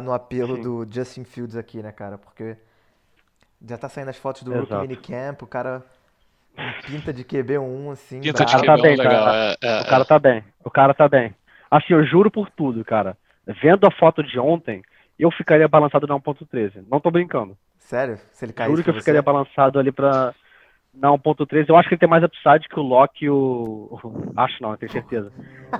[0.00, 0.62] no apelo Sim.
[0.62, 2.16] do Justin Fields aqui, né, cara?
[2.16, 2.56] Porque
[3.68, 4.80] já tá saindo as fotos do Rookie Exato.
[4.82, 5.82] Minicamp, o cara
[6.56, 8.82] com pinta de QB1, assim, Pinta de cara brabo.
[8.82, 9.24] tá QB1 bem, legal.
[9.24, 9.36] cara.
[9.36, 10.44] é, é, O cara tá bem.
[10.64, 11.34] O cara tá bem.
[11.70, 13.18] Assim, eu juro por tudo, cara.
[13.62, 14.82] Vendo a foto de ontem,
[15.18, 16.84] eu ficaria balançado na 1.13.
[16.90, 17.54] Não tô brincando.
[17.78, 18.18] Sério?
[18.32, 19.24] Se ele caísse Juro que eu ficaria você?
[19.26, 20.32] balançado ali pra.
[20.94, 21.66] Na 1.13.
[21.68, 23.98] Eu acho que ele tem mais upside que o Locke e o.
[24.36, 25.30] Acho não, eu tenho certeza.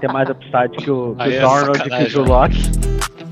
[0.01, 2.09] Tem mais upside que o, que o é Darnold e que o.
[2.09, 3.32] Drew Locke.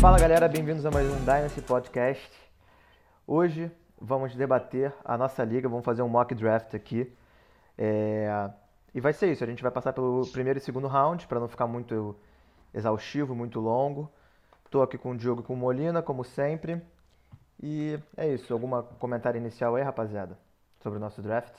[0.00, 2.30] Fala galera, bem-vindos a mais um Dynasty Podcast.
[3.26, 3.68] Hoje
[4.00, 7.12] vamos debater a nossa liga, vamos fazer um mock draft aqui.
[7.76, 8.48] É,
[8.94, 11.48] E vai ser isso, a gente vai passar pelo primeiro e segundo round para não
[11.48, 12.14] ficar muito
[12.72, 14.08] exaustivo, muito longo.
[14.64, 16.80] Estou aqui com o Diogo e com o Molina, como sempre.
[17.60, 20.38] E é isso, algum comentário inicial aí, rapaziada,
[20.80, 21.54] sobre o nosso draft?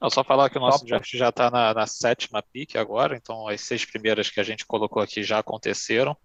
[0.00, 3.16] Não, só falar que o nosso Só- draft já está na, na sétima pick agora,
[3.16, 6.16] então as seis primeiras que a gente colocou aqui já aconteceram.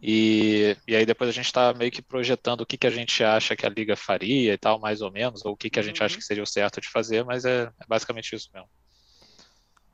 [0.00, 3.22] E, e aí depois a gente está meio que projetando o que, que a gente
[3.22, 5.82] acha que a liga faria e tal, mais ou menos, ou o que, que a
[5.82, 8.68] gente acha que seria o certo de fazer, mas é, é basicamente isso mesmo.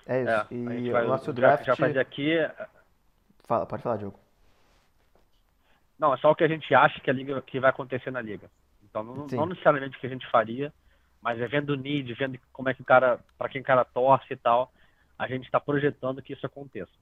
[0.07, 2.37] É isso, É, e o vai, nosso draft já fazer aqui.
[3.47, 4.19] Fala, pode falar, Diogo.
[5.99, 8.23] Não, é só o que a gente acha que a liga que vai acontecer na
[8.23, 8.51] liga.
[8.83, 10.73] Então não, não necessariamente o que a gente faria,
[11.23, 13.85] mas é vendo o need, vendo como é que o cara, para quem o cara
[13.85, 14.73] torce e tal,
[15.19, 16.93] a gente está projetando que isso aconteça.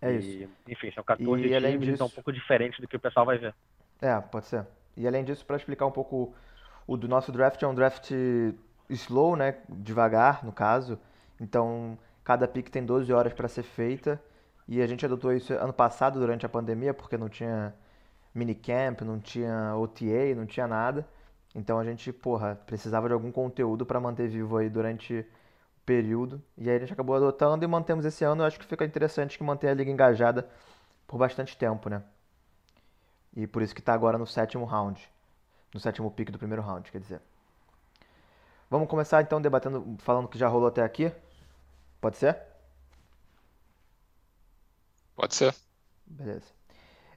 [0.00, 0.50] É E, isso.
[0.68, 3.26] Enfim, são 14 E, times, então é um disso- pouco diferente do que o pessoal
[3.26, 3.54] vai ver.
[4.00, 4.66] É, pode ser.
[4.96, 6.34] E além disso, para explicar um pouco
[6.86, 8.10] o do nosso draft, é um draft
[8.88, 9.56] slow, né?
[9.68, 10.98] Devagar, no caso.
[11.40, 14.20] Então, cada pick tem 12 horas para ser feita.
[14.68, 17.74] E a gente adotou isso ano passado, durante a pandemia, porque não tinha
[18.34, 21.06] minicamp, não tinha OTA, não tinha nada.
[21.56, 25.26] Então a gente, porra, precisava de algum conteúdo para manter vivo aí durante o
[25.86, 26.42] período.
[26.58, 28.42] E aí a gente acabou adotando e mantemos esse ano.
[28.42, 30.46] Eu acho que fica interessante que manter a liga engajada
[31.06, 32.02] por bastante tempo, né?
[33.34, 35.10] E por isso que tá agora no sétimo round.
[35.72, 37.22] No sétimo pick do primeiro round, quer dizer.
[38.68, 41.10] Vamos começar então debatendo, falando o que já rolou até aqui?
[42.02, 42.38] Pode ser?
[45.14, 45.54] Pode ser?
[46.04, 46.52] Beleza.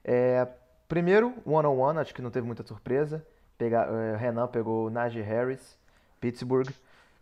[0.02, 0.48] É,
[0.88, 3.22] primeiro, one on one, acho que não teve muita surpresa.
[3.64, 5.78] É, Renan pegou o Najee Harris,
[6.20, 6.68] Pittsburgh,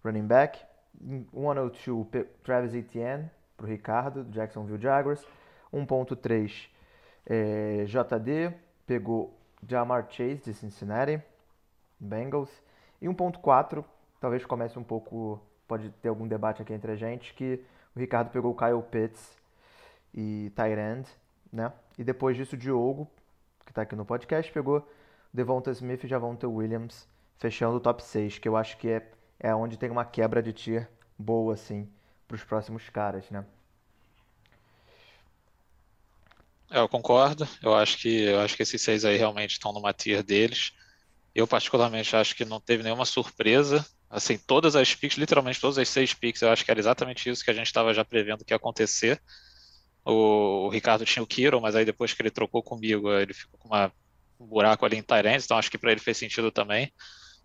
[0.04, 0.58] running back.
[1.00, 5.24] Em 102, pe- Travis Etienne pro Ricardo, Jacksonville Jaguars.
[5.72, 6.68] 1.3,
[7.26, 8.54] é, JD
[8.86, 9.34] pegou
[9.66, 11.22] Jamar Chase de Cincinnati,
[12.00, 12.50] Bengals.
[13.02, 13.84] E 1.4,
[14.20, 17.62] talvez comece um pouco, pode ter algum debate aqui entre a gente, que
[17.94, 19.36] o Ricardo pegou o Kyle Pitts
[20.14, 21.04] e Tyrand,
[21.52, 21.72] né?
[21.98, 23.06] E depois disso o Diogo,
[23.66, 24.88] que tá aqui no podcast, pegou
[25.38, 29.54] Devonta Smith e Javonta Williams, fechando o top 6, que eu acho que é, é
[29.54, 31.88] onde tem uma quebra de tier boa, assim,
[32.26, 33.44] pros próximos caras, né?
[36.70, 37.46] É, eu concordo.
[37.62, 40.72] Eu acho que eu acho que esses seis aí realmente estão numa tier deles.
[41.34, 43.86] Eu particularmente acho que não teve nenhuma surpresa.
[44.10, 47.44] Assim, todas as picks, literalmente todas as seis picks, eu acho que era exatamente isso
[47.44, 49.20] que a gente estava já prevendo que ia acontecer.
[50.04, 53.58] O, o Ricardo tinha o Kiro, mas aí depois que ele trocou comigo, ele ficou
[53.60, 53.92] com uma-
[54.40, 56.92] um buraco ali em Tyrants, então acho que para ele fez sentido também.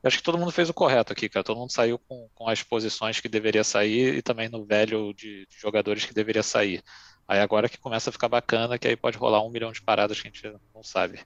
[0.01, 1.45] Eu acho que todo mundo fez o correto aqui, cara.
[1.45, 5.47] Todo mundo saiu com, com as posições que deveria sair e também no velho de,
[5.47, 6.83] de jogadores que deveria sair.
[7.25, 10.19] Aí agora que começa a ficar bacana, que aí pode rolar um milhão de paradas
[10.19, 11.21] que a gente não sabe.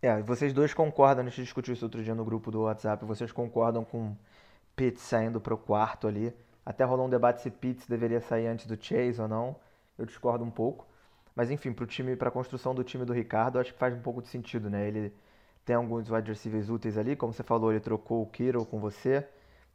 [0.00, 3.32] É, vocês dois concordam, a gente discutiu isso outro dia no grupo do WhatsApp, vocês
[3.32, 4.16] concordam com
[4.74, 6.32] Pitts saindo pro quarto ali.
[6.64, 9.56] Até rolou um debate se Pitts deveria sair antes do Chase ou não.
[9.98, 10.86] Eu discordo um pouco.
[11.38, 14.20] Mas enfim, pro time, pra construção do time do Ricardo, acho que faz um pouco
[14.20, 14.88] de sentido, né?
[14.88, 15.14] Ele
[15.64, 19.24] tem alguns wide receivers úteis ali, como você falou, ele trocou o Kittle com você.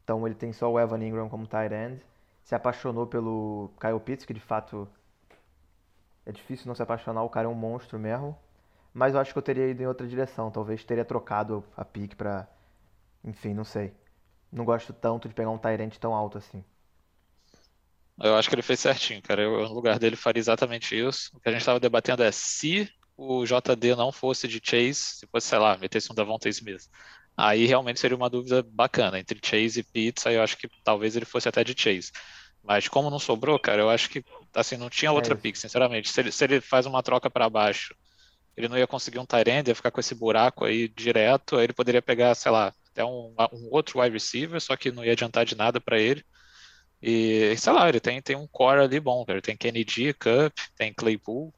[0.02, 2.04] Então ele tem só o Evan Ingram como tight end.
[2.42, 4.86] Se apaixonou pelo Kyle Pitts, que de fato
[6.26, 8.36] é difícil não se apaixonar, o cara é um monstro mesmo.
[8.92, 10.50] Mas eu acho que eu teria ido em outra direção.
[10.50, 12.46] Talvez teria trocado a pick pra.
[13.24, 13.94] Enfim, não sei.
[14.52, 16.62] Não gosto tanto de pegar um Tyrant tão alto assim.
[18.22, 19.42] Eu acho que ele fez certinho, cara.
[19.42, 21.30] Eu, no lugar dele, faria exatamente isso.
[21.34, 25.26] O que a gente estava debatendo é se o JD não fosse de Chase, se
[25.26, 26.82] fosse, sei lá, metesse um Davonta Smith.
[27.36, 30.12] Aí realmente seria uma dúvida bacana entre Chase e.
[30.26, 32.12] Aí eu acho que talvez ele fosse até de Chase.
[32.62, 34.24] Mas como não sobrou, cara, eu acho que
[34.54, 35.42] assim não tinha outra isso.
[35.42, 36.08] pick, sinceramente.
[36.08, 37.94] Se ele, se ele faz uma troca para baixo,
[38.56, 41.56] ele não ia conseguir um end, ia ficar com esse buraco aí direto.
[41.56, 45.04] Aí ele poderia pegar, sei lá, até um, um outro wide receiver, só que não
[45.04, 46.24] ia adiantar de nada para ele.
[47.06, 49.42] E sei lá, ele tem, tem um core ali bom, cara.
[49.42, 51.52] Tem Kennedy, Cup, tem Claypool.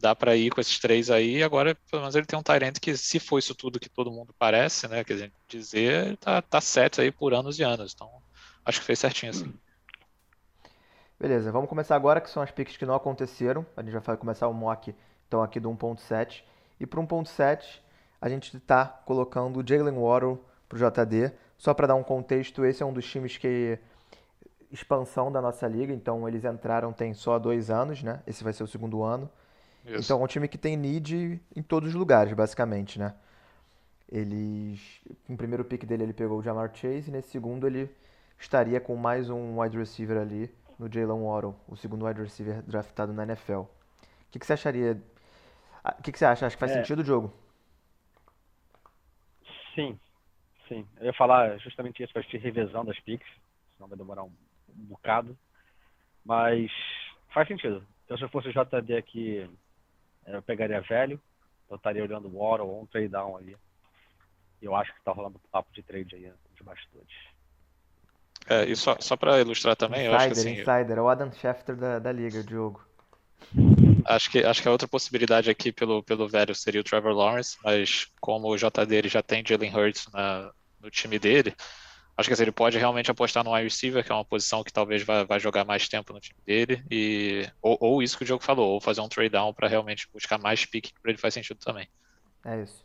[0.00, 1.40] dá para ir com esses três aí.
[1.40, 4.34] Agora, pelo menos, ele tem um Tyrant que, se for isso tudo que todo mundo
[4.36, 5.04] parece, né?
[5.04, 7.92] Quer dizer, dizer, tá, tá certo aí por anos e anos.
[7.94, 8.10] Então,
[8.64, 9.54] acho que fez certinho assim.
[11.16, 13.64] Beleza, vamos começar agora, que são as picks que não aconteceram.
[13.76, 14.92] A gente vai começar o mock,
[15.28, 16.42] então, aqui do 1.7.
[16.80, 17.78] E para 1.7,
[18.20, 21.30] a gente está colocando o Jalen Waddle para o JD.
[21.56, 23.78] Só para dar um contexto, esse é um dos times que
[24.72, 28.22] expansão da nossa liga, então eles entraram tem só dois anos, né?
[28.26, 29.30] Esse vai ser o segundo ano.
[29.84, 30.04] Isso.
[30.04, 33.14] Então é um time que tem need em todos os lugares, basicamente, né?
[34.10, 37.90] Eles, no primeiro pick dele ele pegou o Jamar Chase e nesse segundo ele
[38.38, 43.12] estaria com mais um wide receiver ali no Jalen Waddle, o segundo wide receiver draftado
[43.12, 43.60] na NFL.
[43.60, 43.68] O
[44.30, 45.00] que, que você acharia?
[45.84, 46.46] Ah, o que, que você acha?
[46.46, 46.76] Acho que faz é.
[46.76, 47.32] sentido o jogo?
[49.74, 49.98] Sim,
[50.68, 50.86] sim.
[50.98, 53.28] Eu ia falar justamente isso, vai ter revisão das picks,
[53.76, 54.32] senão vai demorar um
[54.76, 55.36] um bocado,
[56.24, 56.70] mas
[57.32, 57.86] faz sentido.
[58.04, 59.48] Então, se eu fosse o JD aqui,
[60.26, 61.20] eu pegaria velho,
[61.70, 63.56] eu estaria olhando o Waddle ou um trade down ali.
[64.60, 67.32] Eu acho que está rolando papo de trade aí de bastidores.
[68.48, 70.52] É, e só, só para ilustrar também, insider, eu acho que assim.
[70.52, 72.84] Insider, é o Adam Schefter da, da liga, Diogo.
[74.04, 77.56] Acho que, acho que a outra possibilidade aqui pelo, pelo velho seria o Trevor Lawrence,
[77.62, 81.54] mas como o JD ele já tem Jalen Hurts na, no time dele,
[82.16, 84.72] Acho que assim, ele pode realmente apostar no wide receiver, que é uma posição que
[84.72, 88.26] talvez vai, vai jogar mais tempo no time dele, e ou, ou isso que o
[88.26, 91.32] Diogo falou, ou fazer um trade down para realmente buscar mais pique, para ele faz
[91.32, 91.88] sentido também.
[92.44, 92.84] É isso.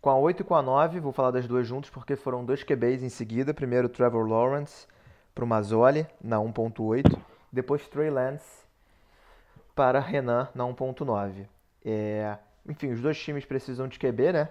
[0.00, 2.62] Com a 8 e com a 9, vou falar das duas juntos, porque foram dois
[2.62, 3.54] QBs em seguida.
[3.54, 4.86] Primeiro Trevor Lawrence
[5.34, 7.18] para o Mazzoli, na 1.8.
[7.52, 8.64] Depois Trey Lance
[9.74, 11.46] para Renan, na 1.9.
[11.84, 12.38] É...
[12.68, 14.48] Enfim, os dois times precisam de QB, né?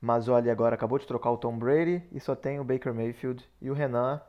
[0.00, 3.70] Mazzoli agora acabou de trocar o Tom Brady e só tem o Baker Mayfield e
[3.70, 4.20] o Renan.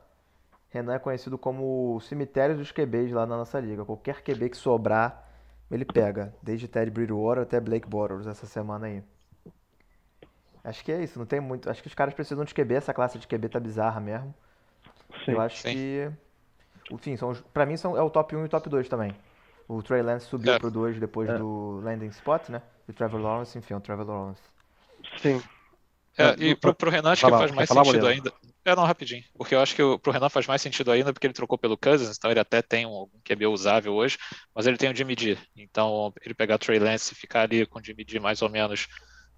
[0.70, 3.86] Renan é conhecido como o cemitério dos QBs lá na nossa liga.
[3.86, 5.30] Qualquer QB que sobrar,
[5.70, 6.34] ele pega.
[6.42, 9.04] Desde Ted Bridgewater até Blake Bortles essa semana aí.
[10.64, 11.70] Acho que é isso, não tem muito.
[11.70, 14.34] Acho que os caras precisam de QB, essa classe de QB tá bizarra mesmo.
[15.26, 15.74] Sim, Eu acho sim.
[15.74, 16.12] que.
[16.92, 19.16] Enfim, são, pra mim são, é o top 1 e o top 2 também.
[19.68, 20.60] O Trey Lance subiu é.
[20.60, 21.38] pro 2 depois é.
[21.38, 22.62] do landing spot, né?
[22.88, 24.42] E o Trevor Lawrence, enfim, o Trevor Lawrence.
[25.18, 25.42] Sim,
[26.18, 28.34] é, e pro, pro Renan acho que faz mais sentido ainda.
[28.63, 29.24] É, não, rapidinho.
[29.36, 31.78] Porque eu acho que o, pro Renan faz mais sentido ainda porque ele trocou pelo
[31.78, 34.18] Cousins, então ele até tem um QB usável hoje,
[34.54, 35.38] mas ele tem o Jimmy G.
[35.56, 38.50] Então, ele pegar o Trey Lance e ficar ali com o Jimmy G mais ou
[38.50, 38.88] menos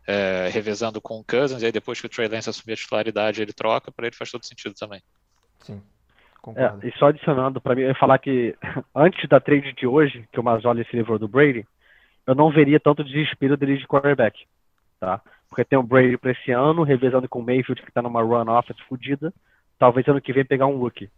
[0.05, 3.41] é, revezando com o Cousins, e aí depois que o Trey Lance assumir a titularidade,
[3.41, 5.01] ele troca, para ele faz todo sentido também.
[5.59, 5.81] Sim.
[6.57, 8.53] É, e só adicionando para mim, eu ia falar que
[8.93, 11.65] antes da trade de hoje, que o Mazzoli se livrou do Brady,
[12.27, 14.45] eu não veria tanto desespero dele de quarterback,
[14.99, 15.21] tá?
[15.53, 18.49] Porque tem o Brady para esse ano, revezando com o Mayfield, que está numa run
[18.49, 19.31] offense fodida.
[19.77, 21.11] Talvez ano que vem pegar um rookie.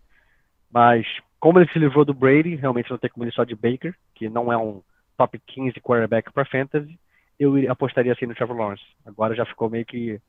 [0.69, 1.07] Mas,
[1.39, 4.27] como ele se livrou do Brady, realmente não tem como ele só de Baker, que
[4.27, 4.81] não é um
[5.17, 6.99] top 15 quarterback para fantasy,
[7.39, 8.83] eu apostaria assim no Trevor Lawrence.
[9.05, 10.19] Agora já ficou meio que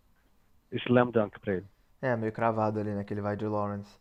[0.70, 1.66] slam dunk para ele.
[2.00, 3.92] É, meio cravado ali, né, que ele vai de Lawrence.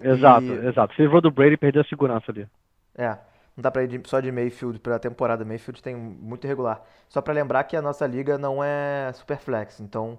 [0.00, 0.66] Exato, e...
[0.66, 0.94] exato.
[0.94, 2.48] Se livrou do Brady, perdeu a segurança ali.
[2.96, 3.18] É.
[3.56, 5.44] Não dá pra ir só de Mayfield pra temporada.
[5.44, 6.84] Mayfield tem muito irregular.
[7.08, 10.18] Só para lembrar que a nossa liga não é super flex, então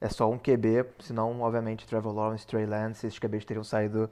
[0.00, 4.10] é só um QB, senão, obviamente, Trevor Lawrence, Trey Lance, esses QBs teriam saído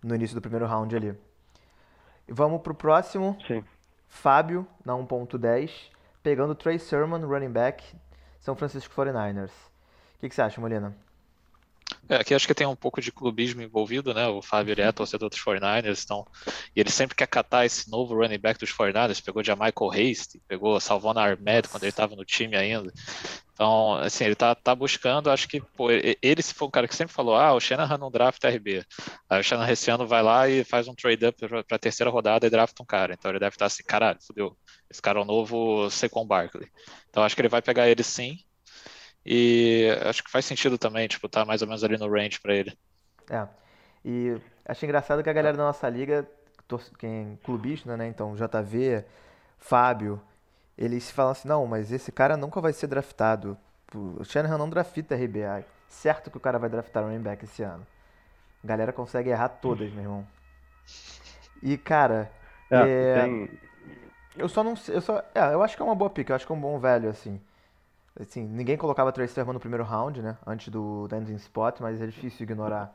[0.00, 1.18] no início do primeiro round ali.
[2.28, 3.36] Vamos pro próximo.
[3.48, 3.64] Sim.
[4.06, 5.90] Fábio, na 1.10,
[6.22, 7.82] pegando Trey Sermon, running back,
[8.38, 9.50] São Francisco 49ers.
[9.50, 10.94] O que, que você acha, Molina?
[12.12, 14.28] É, aqui acho que tem um pouco de clubismo envolvido, né?
[14.28, 16.26] O Fábio ele é torcedor dos 49ers, então,
[16.76, 20.38] e ele sempre quer catar esse novo running back dos 49ers, pegou já Michael Hasty,
[20.46, 22.92] pegou Salvon Ahmed quando ele estava no time ainda.
[23.54, 26.94] Então, assim, ele tá, tá buscando, acho que, pô, ele se foi um cara que
[26.94, 28.84] sempre falou, ah, o Shanahan não draft RB.
[29.30, 32.46] Aí o Shanahan esse ano vai lá e faz um trade-up para a terceira rodada
[32.46, 33.14] e drafta um cara.
[33.14, 34.54] Então ele deve estar assim, caralho, fodeu,
[34.90, 36.68] esse cara é o novo Saquon Barkley.
[37.08, 38.36] Então acho que ele vai pegar ele sim,
[39.24, 42.54] e acho que faz sentido também, tipo, tá mais ou menos ali no range para
[42.54, 42.76] ele.
[43.30, 43.46] É.
[44.04, 46.28] E acho engraçado que a galera da nossa liga,
[46.98, 48.08] quem clubista, né?
[48.08, 49.04] Então, JV,
[49.58, 50.20] Fábio,
[50.76, 53.56] eles falam assim, não, mas esse cara nunca vai ser draftado.
[53.94, 55.64] O Shanahan não drafta RBI.
[55.86, 57.86] Certo que o cara vai draftar running back esse ano.
[58.64, 60.26] A galera consegue errar todas, meu irmão.
[61.62, 62.32] E, cara,
[62.70, 63.22] é, é...
[63.22, 63.50] Tem...
[64.36, 66.46] eu só não eu só, é, eu acho que é uma boa pick, eu acho
[66.46, 67.40] que é um bom velho, assim.
[68.18, 70.36] Assim, ninguém colocava Trace Sermon no primeiro round, né?
[70.46, 72.94] Antes do landing spot, mas é difícil ignorar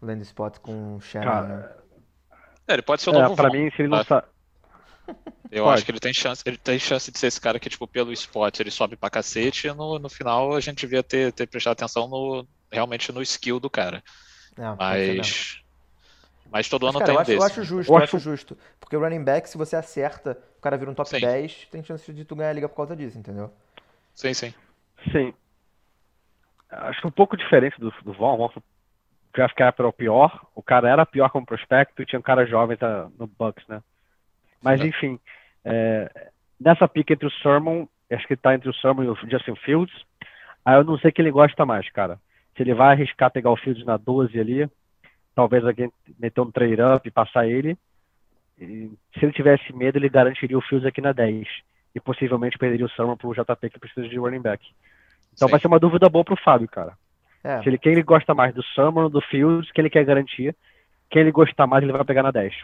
[0.00, 1.64] o landing spot com o Shannon, né?
[2.68, 4.26] É, ele pode ser o novo é, pra mim, se ele não sabe...
[5.50, 5.74] Eu pode.
[5.74, 8.12] acho que ele tem chance, ele tem chance de ser esse cara que, tipo, pelo
[8.12, 11.74] spot ele sobe pra cacete e no, no final a gente devia ter, ter prestado
[11.74, 14.02] atenção no, realmente no skill do cara.
[14.56, 15.56] Não, mas.
[16.50, 17.46] Mas todo ano Mas, cara, tem eu um acho, eu desse.
[17.60, 18.58] acho justo, Eu eu acho- acho justo.
[18.80, 21.20] Porque o running back, se você acerta, o cara vira um top Sim.
[21.20, 23.50] 10, tem chance de tu ganhar a liga por causa disso, entendeu?
[24.14, 24.54] Sim, sim.
[25.10, 25.34] Sim.
[26.70, 28.34] Acho que um pouco diferente do, do Von.
[28.34, 28.62] O Von,
[29.32, 30.46] draft capital era o pior.
[30.54, 33.82] O cara era pior como prospecto e tinha um cara jovem tá, no Bucks, né?
[34.62, 34.88] Mas Sim.
[34.88, 35.20] enfim,
[35.64, 39.56] é, nessa pica entre o Sermon, acho que tá entre o Sermon e o Justin
[39.56, 39.94] Fields.
[40.64, 42.18] Aí eu não sei quem ele gosta mais, cara.
[42.56, 44.70] Se ele vai arriscar pegar o Fields na 12 ali,
[45.34, 47.76] talvez alguém meter um trade up e passar ele.
[48.58, 51.46] E se ele tivesse medo, ele garantiria o Fields aqui na 10.
[51.94, 54.64] E possivelmente perderia o Sermon pro JP que precisa de running back.
[55.34, 55.52] Então Sim.
[55.52, 56.96] vai ser uma dúvida boa pro Fábio, cara.
[57.42, 60.56] É, Se ele, quem ele gosta mais do Summer, do Fields, quem ele quer garantir.
[61.10, 62.54] Quem ele gostar mais, ele vai pegar na 10.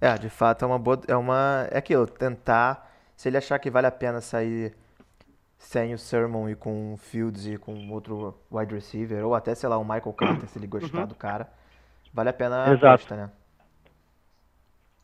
[0.00, 3.70] é, de fato é uma boa, é uma, é aquilo, tentar, se ele achar que
[3.70, 4.76] vale a pena sair
[5.58, 9.68] sem o Sermon e com o Fields e com outro wide receiver, ou até, sei
[9.68, 11.48] lá, o Michael Carter, se ele gostar do cara,
[12.12, 12.86] vale a pena a Exato.
[12.86, 13.30] aposta, né?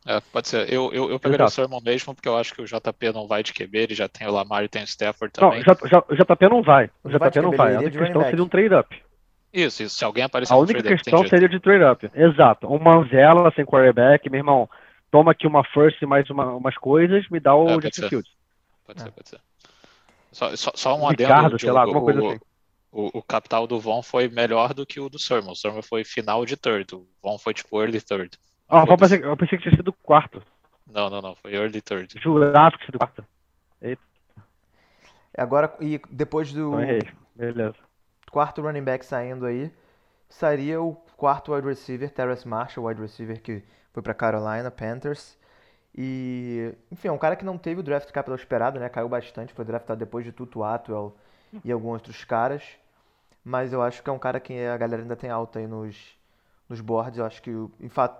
[0.06, 0.70] É, pode ser.
[0.70, 1.52] Eu, eu, eu pegaria o Exato.
[1.52, 4.26] Sermon mesmo, porque eu acho que o JP não vai de QB, ele já tem
[4.28, 5.64] o Lamar e tem o Stafford Não, também.
[5.64, 6.90] já, já, o JP não vai.
[7.02, 7.74] O Não JP não QB, vai.
[7.74, 9.02] A única questão seria um trade-up.
[9.52, 9.96] Isso, isso.
[9.96, 12.10] Se alguém aparecer A no única questão seria de trade-up.
[12.14, 12.66] Exato.
[12.70, 14.68] Um Manzella sem quarterback, meu irmão.
[15.10, 18.08] Toma aqui uma first e mais uma- umas coisas, me dá o É, Justin.
[18.08, 18.30] Fields.
[18.84, 19.40] Pode ser, pode ser.
[20.32, 22.40] Só, só, só um adendo, Ricardo, sei lá, alguma coisa o, assim.
[22.90, 25.52] o, o capital do Von foi melhor do que o do Sermon.
[25.52, 28.36] O Sermon foi final de third, o Von foi tipo early third.
[28.74, 30.42] Ah, eu pensei, eu pensei que tinha sido quarto.
[30.86, 32.14] Não, não, não, foi early third.
[32.20, 33.24] Jurava que tinha sido quarto.
[35.36, 37.08] Agora, e depois do Então errei.
[37.34, 37.74] Beleza.
[38.30, 39.72] quarto running back saindo aí,
[40.28, 43.62] sairia o quarto wide receiver, Terrace Marshall, wide receiver que
[43.92, 45.36] foi pra Carolina Panthers.
[45.96, 48.88] E, enfim, é um cara que não teve o draft capital esperado, né?
[48.88, 51.16] Caiu bastante, foi draftado depois de Tutu Atwell
[51.64, 52.64] e alguns outros caras.
[53.44, 56.16] Mas eu acho que é um cara que a galera ainda tem alta aí nos,
[56.74, 57.18] nos boards.
[57.18, 57.50] Eu acho que,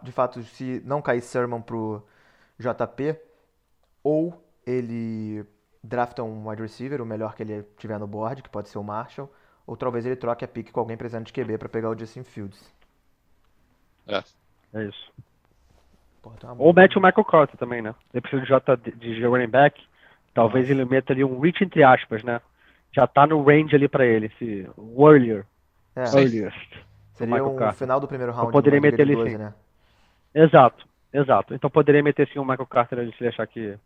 [0.03, 2.03] de fato, se não cair Sermon pro
[2.59, 3.19] JP,
[4.03, 5.45] ou ele
[5.83, 8.85] drafta um wide receiver, o melhor que ele tiver no board, que pode ser o
[8.85, 9.31] Marshall,
[9.67, 12.23] ou talvez ele troque a pick com alguém precisando de QB pra pegar o Justin
[12.23, 12.73] Fields.
[14.73, 15.13] É isso.
[16.23, 17.95] Porra, Ou mete o Michael Carter também, né?
[18.13, 19.81] Ele precisa de, J, de running back.
[20.33, 22.41] Talvez ele meta ali um reach entre aspas, né?
[22.93, 25.45] Já tá no range ali pra ele, esse Warrior.
[25.97, 26.19] É, Sim.
[26.21, 26.85] Earliest.
[27.15, 29.37] Seria Michael um final do primeiro round poderia numa liga meter ele 12, sim.
[29.39, 29.55] né?
[30.35, 31.55] Exato, exato.
[31.55, 33.79] Então poderia meter sim o Michael Carter ali se ele achar que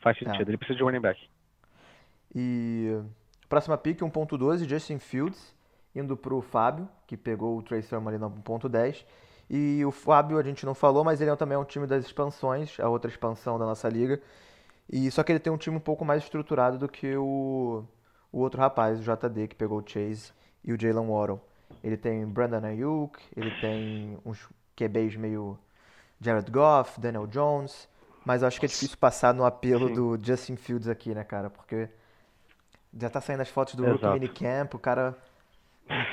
[0.00, 0.24] faz É.
[0.24, 0.48] sentido.
[0.50, 1.20] Ele precisa de running back.
[2.34, 2.98] E
[3.48, 5.54] próxima pick, 1.12, Justin Fields,
[5.94, 9.04] indo pro Fábio, que pegou o Trey Sermon ali no 1.10.
[9.50, 12.04] E o Fábio a gente não falou, mas ele é também é um time das
[12.04, 14.20] expansões, a outra expansão da nossa liga.
[14.90, 17.84] E só que ele tem um time um pouco mais estruturado do que o,
[18.30, 20.32] o outro rapaz, o JD, que pegou o Chase
[20.62, 21.40] e o Jalen Waddle.
[21.82, 25.58] Ele tem Brandon Ayuk, ele tem uns QBs meio
[26.20, 27.88] Jared Goff, Daniel Jones,
[28.24, 29.94] mas eu acho que é difícil passar no apelo Sim.
[29.94, 31.48] do Justin Fields aqui, né, cara?
[31.50, 31.88] Porque
[32.98, 34.14] já tá saindo as fotos do Rookie Exato.
[34.14, 35.16] Minicamp, o cara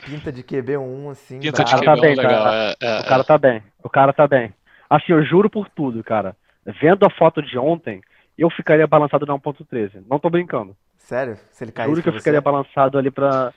[0.06, 1.86] pinta de QB1, assim, Pinta de brabo.
[1.86, 2.44] tá QB bem, legal.
[2.44, 2.54] tá.
[2.54, 3.64] É, é, O cara tá bem.
[3.84, 4.54] O cara tá bem.
[4.90, 6.36] Assim, eu juro por tudo, cara.
[6.82, 8.02] Vendo a foto de ontem,
[8.38, 10.04] eu ficaria balançado na 1.13.
[10.10, 10.76] Não tô brincando.
[10.98, 11.38] Sério?
[11.52, 12.44] Se ele caísse Juro que eu ficaria você?
[12.44, 13.54] balançado ali pra.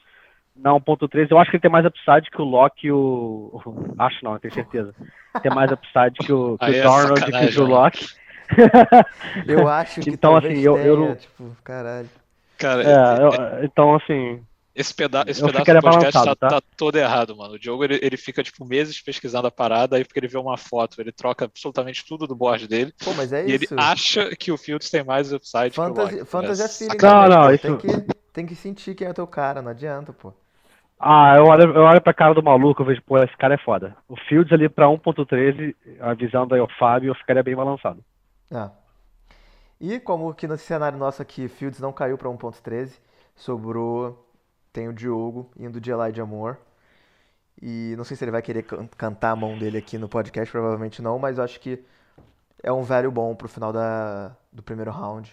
[0.58, 1.28] Na 1.13.
[1.30, 3.62] Eu acho que ele tem mais upside que o Locke e o.
[3.98, 4.94] Acho não, eu tenho certeza.
[5.42, 7.66] Tem mais upside que o, que Aí o é Darnold e que o?
[7.66, 8.06] Locke.
[9.46, 12.08] Eu acho que Então, assim, eu- eu tenha, não- tipo, caralho.
[12.56, 13.22] Cara, É,
[13.60, 14.42] eu- então, assim.
[14.74, 16.48] esse, peda esse eu pedaço do podcast tá, tá?
[16.48, 17.54] tá todo errado, mano.
[17.54, 20.56] O Diogo, ele, ele fica, tipo, meses pesquisando a parada, aí porque ele vê uma
[20.56, 23.74] foto, ele troca absolutamente tudo do board dele, Pô, mas é e ele isso.
[23.78, 26.30] acha que o Fields tem mais upside que o Fantasy, Locke.
[26.30, 27.28] fantasy é É feeling, sacanagem.
[27.28, 29.70] né, Não, não, isso- Tem que, tem que sentir quem é o teu cara, não
[29.70, 30.32] adianta, pô.
[31.00, 33.58] Ah, eu olho, eu olho pra cara do maluco, eu vejo, pô, esse cara é
[33.58, 33.96] foda.
[34.08, 38.02] O Fields ali pra 1.13, avisando aí o Fábio, eu ficaria bem balançado.
[38.52, 38.70] Ah.
[39.80, 42.98] E como que no cenário nosso aqui, Fields não caiu pra 1.13,
[43.36, 44.26] sobrou,
[44.72, 46.56] tem o Diogo indo de Elijah Moore.
[47.62, 50.50] E não sei se ele vai querer can- cantar a mão dele aqui no podcast,
[50.50, 51.80] provavelmente não, mas eu acho que
[52.62, 55.32] é um velho bom pro final da, do primeiro round.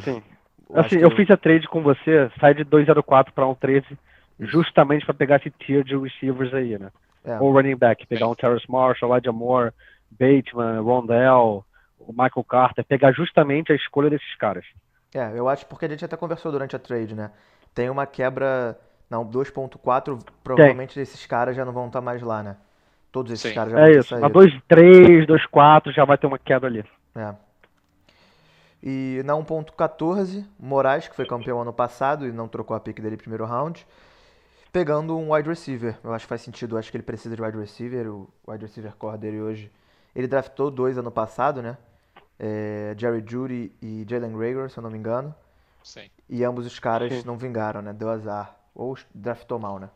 [0.00, 0.22] Sim.
[0.70, 3.86] eu Assim, que eu fiz a trade com você, sai de 204 pra 113,
[4.38, 6.90] justamente pra pegar esse tier de receivers aí, né?
[7.24, 9.72] é, Ou running back, pegar um Terrace Marshall, Elijah Moore,
[10.10, 11.64] Bateman, Rondell,
[11.98, 14.64] o Michael Carter, pegar justamente a escolha desses caras.
[15.14, 17.30] É, eu acho porque a gente até conversou durante a trade, né?
[17.74, 18.78] Tem uma quebra.
[19.08, 22.56] Não, 2.4, provavelmente esses caras já não vão estar mais lá, né?
[23.12, 23.54] Todos esses Sim.
[23.54, 24.40] caras já vão É ter isso, na saído.
[24.40, 26.84] 2-3, 2-4 já vai ter uma queda ali.
[27.14, 27.34] É.
[28.82, 33.16] E na 1.14, Moraes, que foi campeão ano passado e não trocou a pick dele
[33.16, 33.86] primeiro round.
[34.74, 35.96] Pegando um wide receiver.
[36.02, 36.74] Eu acho que faz sentido.
[36.74, 38.08] Eu acho que ele precisa de wide receiver.
[38.08, 39.70] O wide receiver core dele hoje.
[40.14, 41.78] Ele draftou dois ano passado, né?
[42.40, 45.32] É, Jerry Judy e Jalen Rager, se eu não me engano.
[45.84, 46.10] Sim.
[46.28, 47.22] E ambos os caras Sim.
[47.24, 47.92] não vingaram, né?
[47.92, 48.58] Deu azar.
[48.74, 49.88] Ou draftou mal, né?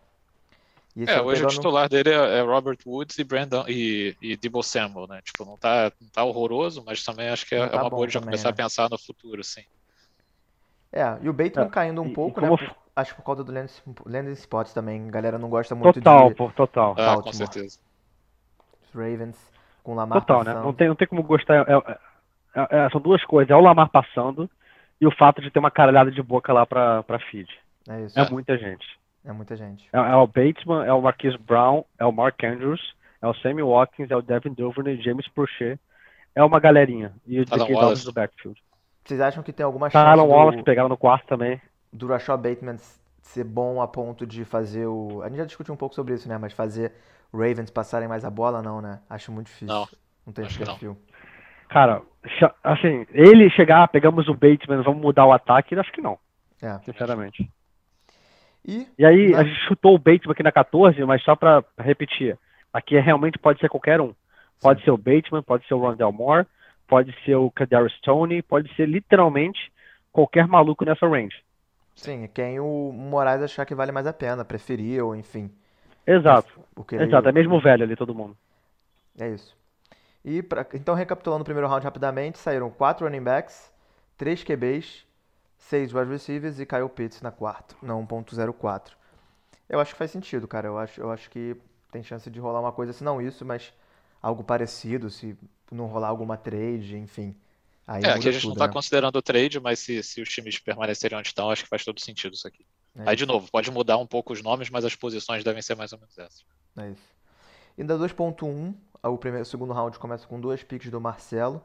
[0.95, 4.37] E É, hoje o pegando- titular dele é é Robert Woods e Brandon e, e
[4.37, 5.21] Debo Samuel, né?
[5.25, 7.91] Tipo, não tá, não tá horroroso, mas também acho que é, Não é tá uma
[7.91, 8.57] boa de já também, começar a né?
[8.57, 9.65] pensar no futuro, sim.
[10.93, 12.71] É, e o Bateman É, caindo um e- e pouco, como né?
[13.01, 13.53] Acho que por causa do
[14.07, 15.09] landing spots também.
[15.09, 16.95] A galera não gosta muito Total, de pô, total.
[16.99, 17.79] Ah, com certeza.
[18.95, 19.37] Ravens
[19.83, 20.45] com o Lamar Total, né?
[20.53, 20.65] passando.
[20.65, 21.67] Não tem, não tem como gostar.
[21.69, 21.99] é-
[22.55, 23.51] é- é- são duas coisas.
[23.51, 24.51] É o Lamar passando
[25.01, 27.49] e o fato de ter uma caralhada de boca lá pra, pra feed.
[27.89, 28.19] É isso.
[28.19, 28.31] É É.
[28.31, 28.87] muita gente.
[29.25, 29.89] É muita gente.
[29.93, 33.63] É, é o Bateman, é o Marquise Brown, é o Mark Andrews, é o Sammy
[33.63, 35.79] Watkins, é o Devin Duvernay, James Prochet.
[36.35, 37.13] É uma galerinha.
[37.27, 37.59] E o J.K.
[37.75, 37.75] Wallace.
[37.81, 38.63] Dobbins do backfield.
[39.05, 41.61] Vocês acham que tem alguma Tá, chance Alan Wallace do, pegaram no quarto também.
[41.93, 42.77] Do Rashad Bateman
[43.23, 45.23] ser bom a ponto de fazer o.
[45.23, 46.39] A gente já discutiu um pouco sobre isso, né?
[46.39, 46.93] Mas fazer
[47.33, 49.01] o Ravens passarem mais a bola, não, né?
[49.09, 49.75] Acho muito difícil.
[49.75, 49.87] Não,
[50.27, 50.73] Não tem esse acho que não.
[50.97, 50.99] perfil.
[51.69, 52.03] Cara,
[52.65, 56.19] assim, ele chegar, pegamos o Bateman, vamos mudar o ataque, acho que não,
[56.63, 56.79] É.
[56.79, 57.51] sinceramente.
[58.67, 61.63] E E aí, Na- a gente chutou o Bateman aqui na 14, mas só pra
[61.79, 62.39] repetir,
[62.73, 64.15] aqui é, realmente pode ser qualquer um.
[64.61, 66.47] Pode ser o Bateman, pode ser o Rondell Moore,
[66.87, 69.71] pode ser o Kadarius Stoney, pode ser literalmente
[70.11, 71.37] qualquer maluco nessa range.
[71.99, 75.51] Sim, quem o Moraes achar que vale mais a pena, preferir, ou enfim.
[76.07, 78.37] Exato, Porque ele- exato, é mesmo velho ali todo mundo.
[79.19, 79.57] É isso.
[80.25, 83.73] E pra- então, recapitulando o primeiro round rapidamente, saíram quatro running backs,
[84.19, 85.07] três QBs,
[85.59, 88.97] seis wide receivers e Kyle Pitts na quarta, na 1.04.
[89.69, 90.69] Eu acho que faz sentido, cara.
[90.69, 91.57] Eu acho, eu acho que
[91.93, 93.73] tem chance de rolar uma coisa, se não isso, mas
[94.23, 95.37] algo parecido, se
[95.73, 97.37] não rolar alguma trade, enfim.
[97.89, 98.73] Aí É, aqui a gente não tudo, tá né?
[98.73, 102.01] considerando o trade, mas se, se os times permanecerem onde estão, acho que faz todo
[102.01, 102.65] sentido isso aqui.
[102.97, 105.75] É Aí, de novo, pode mudar um pouco os nomes, mas as posições devem ser
[105.75, 106.45] mais ou menos essas.
[106.77, 107.03] É isso.
[107.77, 111.63] E da 2.1, o primeiro, segundo round começa com duas picks do Marcelo,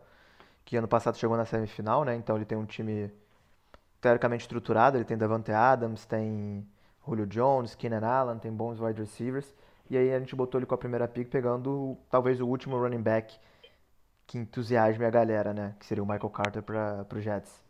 [0.65, 2.15] que ano passado chegou na semifinal, né?
[2.15, 3.11] Então ele tem um time
[4.01, 6.67] teoricamente estruturado, ele tem Davante Adams, tem
[7.07, 9.53] Julio Jones, Keenan Allen, tem bons wide receivers.
[9.89, 13.01] E aí a gente botou ele com a primeira pick pegando talvez o último running
[13.01, 13.37] back
[14.33, 15.75] que entusiasme a galera, né?
[15.79, 17.61] Que seria o Michael Carter para pro Jets.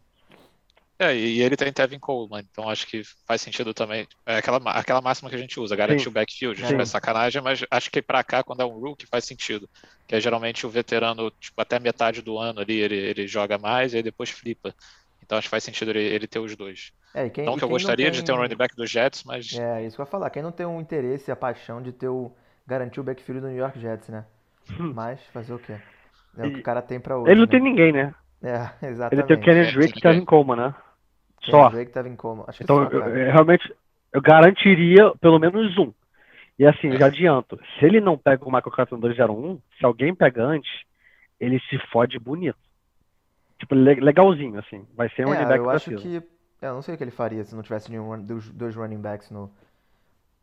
[0.97, 4.07] É, e e ele tem Tevin Coleman, então acho que faz sentido também.
[4.25, 6.09] É aquela, aquela máxima que a gente usa, garantir Sim.
[6.09, 6.65] o backfield.
[6.65, 6.75] Sim.
[6.79, 9.69] É sacanagem, mas acho que pra cá, quando é um rookie, faz sentido.
[10.07, 13.93] Que é geralmente o veterano, tipo, até metade do ano ali, ele, ele joga mais
[13.93, 14.73] e aí depois flipa.
[15.21, 16.91] Então acho que faz sentido ele, ele ter os dois.
[17.13, 18.89] É, e quem, Não e que eu gostaria de ter um tem- running back dos
[18.89, 20.29] Jets, mas É, isso que eu ia falar.
[20.29, 22.31] Quem não tem um interesse, a paixão de ter o
[22.65, 24.25] garantir o backfield do New York Jets, né?
[24.95, 25.79] Mas fazer o quê?
[26.37, 27.47] É o que o cara tem pra hoje, Ele não né?
[27.47, 28.13] tem ninguém, né?
[28.41, 29.23] É, Ele exatamente.
[29.23, 30.75] tem o Kenny Drake e tem Tevin Coleman, né?
[31.41, 31.69] Kenny Só.
[31.69, 32.45] Drake tava em coma.
[32.47, 33.73] Acho que Então, só, eu, eu realmente,
[34.13, 35.93] eu garantiria pelo menos um.
[36.59, 39.85] E assim, eu já adianto, se ele não pega o Michael Carter no 201, se
[39.85, 40.71] alguém pega antes,
[41.39, 42.57] ele se fode bonito.
[43.59, 44.85] Tipo, le- legalzinho, assim.
[44.95, 46.17] Vai ser um running É, back eu acho que.
[46.61, 49.01] é, Eu não sei o que ele faria se não tivesse nenhum dos dois running
[49.01, 49.51] backs no,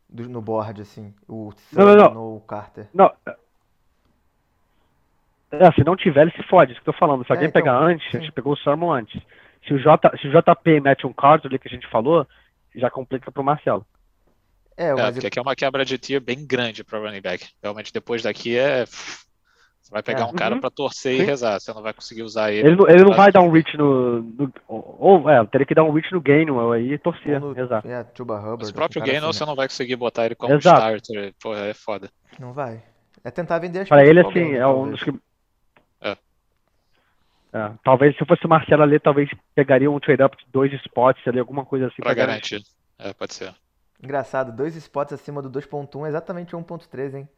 [0.09, 1.13] no board, assim.
[1.27, 2.17] O Não, não, não.
[2.17, 2.87] ou o Carter.
[2.93, 3.11] Não.
[5.51, 7.25] É, se não tiver, ele se fode, isso que eu tô falando.
[7.25, 8.19] Se É, alguém então, pegar antes, a sim.
[8.21, 9.21] gente pegou o Sermon antes.
[9.67, 12.25] Se o, J, se o JP mete um Carter ali que a gente falou,
[12.75, 13.85] já complica pro Marcelo.
[14.77, 17.47] É, é, porque aqui é uma quebra de tier bem grande para running back.
[17.61, 18.85] Realmente depois daqui é.
[18.85, 20.25] Você vai pegar É.
[20.25, 20.61] um cara Uhum.
[20.61, 21.25] para torcer e Sim.
[21.25, 21.59] rezar.
[21.59, 22.67] Você não vai conseguir usar ele.
[22.69, 24.21] Ele, não- ele não vai dar um reach no.
[24.21, 27.43] no- ou, é, teria que dar um reach no Gainwell aí e torcer.
[27.43, 27.87] ou no, Exato.
[27.87, 28.57] é, Chuba Hubbard.
[28.59, 30.95] Mas o próprio Gainwell assim, você não vai conseguir botar ele como Exato.
[30.95, 31.33] starter.
[31.41, 32.05] Pô, é foda.
[32.05, 32.37] né?
[32.39, 32.81] Não vai.
[33.23, 35.11] É tentar vender as Pra peças ele, assim, né, é um dos que.
[37.53, 37.71] É.
[37.83, 41.65] Talvez se fosse o Marcelo ali, talvez pegaria um trade-up de dois spots ali, alguma
[41.65, 42.51] coisa assim Pra pra garantir.
[42.55, 42.71] garantir.
[42.97, 43.53] É, pode ser.
[44.01, 47.29] Engraçado, dois spots acima do 2.1 é exatamente 1.3, hein?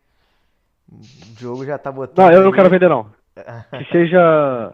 [0.92, 1.00] O
[1.38, 2.18] Diogo já tá botando.
[2.26, 3.12] Não, eu não quero vender, não.
[3.72, 4.74] Que seja.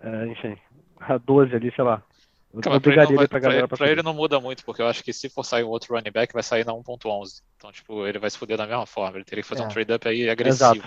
[0.00, 0.56] é, enfim,
[1.00, 2.02] a 12 ali, sei lá.
[2.52, 4.62] Eu Calma, pra ele, não vai- ele pra pra- galera pra ele não muda muito,
[4.64, 7.40] porque eu acho que se for sair um outro running back, vai sair na 1.11.
[7.56, 9.16] Então, tipo, ele vai se fuder da mesma forma.
[9.16, 9.64] Ele teria que fazer É.
[9.64, 10.82] um trade-up aí agressivo.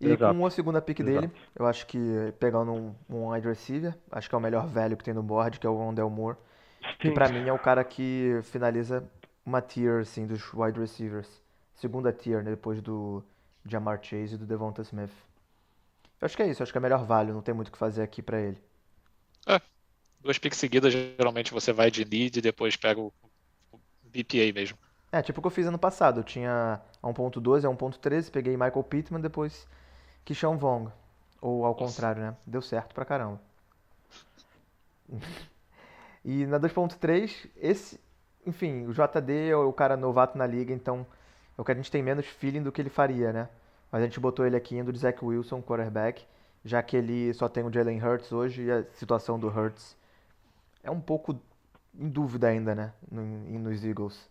[0.00, 0.34] E Exato.
[0.34, 1.20] com a segunda pick Exato.
[1.20, 1.98] dele, eu acho que
[2.38, 5.60] pegando um, um wide receiver, acho que é o melhor velho que tem no board,
[5.60, 6.38] que é o Rondell Moore,
[6.98, 7.14] que Sim.
[7.14, 9.04] pra mim é o cara que finaliza
[9.44, 11.28] uma tier, assim, dos wide receivers.
[11.74, 13.22] Segunda tier, né, depois do
[13.66, 15.12] Jamar Chase e do Devonta Smith.
[16.20, 17.72] Eu acho que é isso, acho que é o melhor value, não tem muito o
[17.72, 18.58] que fazer aqui pra ele.
[20.22, 23.12] Duas picks seguidas, geralmente você vai de need e depois pega o
[23.72, 23.78] o
[24.10, 24.76] BPA mesmo.
[25.12, 28.56] É, tipo o que eu fiz ano passado, eu tinha a 1.12, a 1.13, peguei
[28.56, 29.66] Michael Pittman, depois
[30.30, 30.92] Kishon Vong.
[31.42, 31.84] Ou ao Nossa.
[31.84, 32.36] contrário, né?
[32.46, 33.40] Deu certo pra caramba.
[36.22, 37.98] E na 2.3, esse
[38.46, 41.06] enfim, o JD é o cara novato na liga, então
[41.56, 43.48] é o que a gente tem menos feeling do que ele faria, né?
[43.90, 46.26] Mas a gente botou ele aqui indo de Zach Wilson, quarterback,
[46.62, 49.96] já que ele só tem o Jalen Hurts hoje e a situação do Hurts
[50.82, 51.40] é um pouco
[51.98, 52.92] em dúvida ainda, né?
[53.10, 54.28] No, nos Eagles.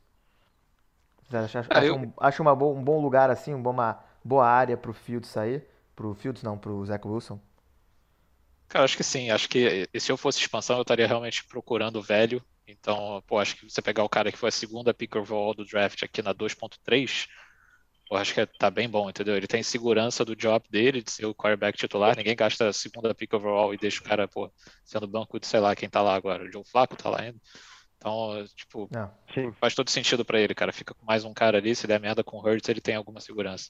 [1.34, 1.96] Acha, acha, eu...
[1.96, 5.68] um, acha uma bo, um bom lugar assim, uma boa área pro Fields sair?
[6.00, 7.38] Pro Fields não, pro Zach Wilson?
[8.70, 9.32] Cara, acho que sim.
[9.32, 12.42] Acho que se eu fosse expansão, eu estaria realmente procurando o velho.
[12.66, 15.66] Então, pô, acho que você pegar o cara que foi a segunda pick overall do
[15.66, 17.28] draft aqui na 2.3,
[18.10, 19.36] eu acho que tá bem bom, entendeu?
[19.36, 22.16] Ele tem segurança do job dele, de ser o quarterback titular.
[22.16, 24.50] Ninguém gasta a segunda pick overall e deixa o cara, pô,
[24.86, 26.46] sendo banco de sei lá quem tá lá agora.
[26.46, 27.42] O Joe Flacco tá lá ainda.
[27.98, 29.52] Então, tipo, é.
[29.60, 30.72] faz todo sentido para ele, cara.
[30.72, 33.20] Fica com mais um cara ali, se der merda com o Hurts, ele tem alguma
[33.20, 33.70] segurança.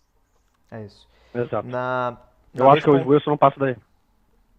[0.71, 1.07] É isso.
[1.33, 1.67] Exato.
[1.67, 2.17] Na,
[2.53, 3.75] na eu acho que o Wilson não passa daí.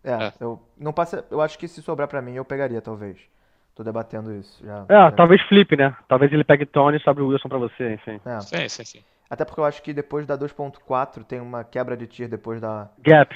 [0.03, 1.25] É, é, eu não passa.
[1.31, 3.19] Eu acho que se sobrar para mim, eu pegaria, talvez.
[3.75, 4.65] Tô debatendo isso.
[4.65, 5.13] Já, é, já...
[5.13, 5.97] talvez flip, né?
[6.09, 8.21] Talvez ele pegue Tony e sobre o Wilson para você, enfim.
[8.25, 8.41] É.
[8.41, 9.05] Sim, sim, sim.
[9.29, 12.89] Até porque eu acho que depois da 2.4 tem uma quebra de tier depois da.
[12.99, 13.35] Gap.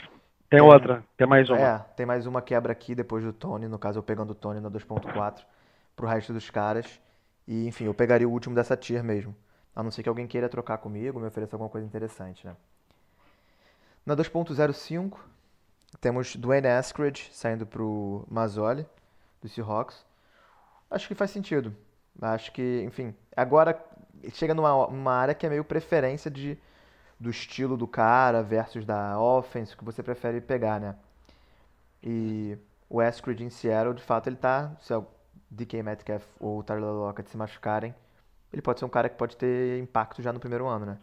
[0.51, 1.61] Tem, tem outra, tem mais uma.
[1.61, 4.61] É, tem mais uma quebra aqui depois do Tony, no caso eu pegando o Tony
[4.61, 5.43] na 2.4
[5.95, 7.01] pro resto dos caras.
[7.47, 9.35] E enfim, eu pegaria o último dessa tier mesmo.
[9.75, 12.57] A não ser que alguém queira trocar comigo, me ofereça alguma coisa interessante, né?
[14.07, 15.19] Na 2.05
[16.01, 18.87] temos Dwayne Askridge saindo pro Mazzoli,
[19.41, 20.05] do Seahawks.
[20.91, 21.75] Acho que faz sentido.
[22.21, 23.83] Acho que, enfim, agora
[24.33, 26.59] chega numa, numa área que é meio preferência de,
[27.19, 30.95] do estilo do cara versus da offense, que você prefere pegar, né?
[32.03, 32.59] E
[32.89, 34.77] o Eskridge em Seattle, de fato, ele tá.
[34.81, 35.07] Se é o
[35.51, 37.95] DK Metcalf ou o Tyler Lockett se machucarem,
[38.55, 40.99] ele pode ser um cara que pode ter impacto já no primeiro ano, né?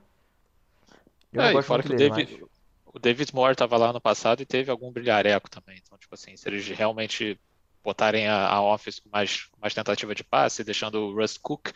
[1.33, 2.49] Eu é, e fora que o David, mas...
[2.85, 5.77] o David Moore tava lá no passado e teve algum brilhareco também.
[5.83, 7.37] Então, tipo assim, se eles realmente
[7.83, 11.73] botarem a, a Office com mais, mais tentativa de passe, deixando o Russ Cook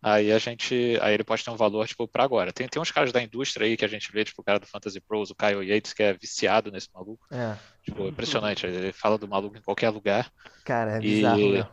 [0.00, 2.52] aí a gente, aí ele pode ter um valor, tipo, para agora.
[2.52, 4.66] Tem, tem uns caras da indústria aí que a gente vê, tipo, o cara do
[4.68, 7.26] Fantasy Pros, o Kyle Yates, que é viciado nesse maluco.
[7.32, 7.56] É.
[7.82, 10.30] Tipo, impressionante, ele fala do maluco em qualquer lugar.
[10.64, 11.66] Cara, é bizarro, e...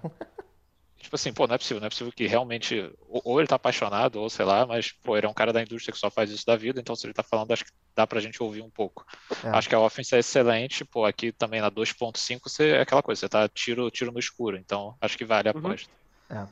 [1.06, 3.58] Tipo assim, pô, não é possível, não é possível que realmente, ou, ou, ele tá
[3.58, 6.32] apaixonado, ou sei lá, mas, pô, ele é um cara da indústria que só faz
[6.32, 8.72] isso da vida, então se ele tá falando, acho que dá pra gente ouvir um
[8.72, 9.06] pouco.
[9.44, 9.50] É.
[9.50, 13.20] Acho que a offense é excelente, pô, aqui também na 2.5 você é aquela coisa,
[13.20, 15.60] você tá tiro, tiro no escuro, então acho que vale a uhum.
[15.60, 15.92] aposta.
[16.28, 16.48] É.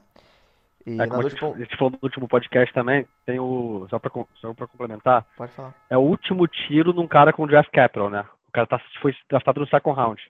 [0.86, 3.88] E é, como a gente, a gente falou no último podcast também, tem o.
[3.90, 5.26] Só pra, só pra complementar.
[5.36, 5.74] Pode falar.
[5.90, 8.24] É o último tiro num cara com draft capital, né?
[8.50, 10.22] O cara tá, foi draftado no second round.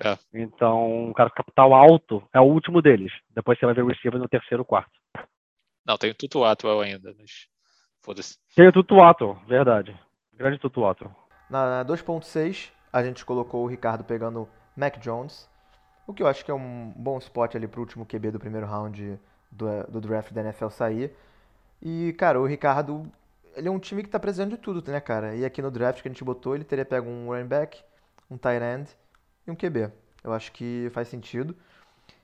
[0.00, 0.18] É.
[0.32, 3.12] Então, um cara com capital alto é o último deles.
[3.34, 4.92] Depois você vai ver o receiver no terceiro quarto.
[5.84, 7.48] Não, tem o Tutu Atwell ainda, mas.
[8.00, 8.38] Foda-se.
[8.54, 9.96] Tem o Tutu Atwell, verdade.
[10.32, 11.14] Grande Tutu Atwell.
[11.48, 15.48] Na 2.6, a gente colocou o Ricardo pegando Mac Jones.
[16.06, 18.66] O que eu acho que é um bom spot ali pro último QB do primeiro
[18.66, 19.18] round
[19.50, 21.14] do, do draft da NFL sair.
[21.80, 23.10] E, cara, o Ricardo,
[23.54, 25.36] ele é um time que tá precisando de tudo, né, cara?
[25.36, 27.82] E aqui no draft que a gente botou, ele teria pego um running back,
[28.30, 28.90] um tight end
[29.46, 29.90] e um QB.
[30.22, 31.56] Eu acho que faz sentido.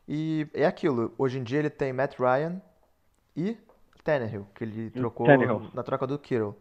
[0.07, 2.61] E é aquilo, hoje em dia ele tem Matt Ryan
[3.37, 3.57] e
[4.03, 5.27] Tannehill, que ele trocou
[5.75, 6.57] na troca do Kittle.